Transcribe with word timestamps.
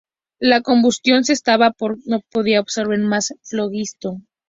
La 0.39 0.61
combustión 0.61 1.25
cesaba 1.25 1.69
porque 1.73 2.01
no 2.07 2.21
podía 2.31 2.57
absorber 2.57 2.97
más 3.01 3.35
flogisto. 3.43 4.17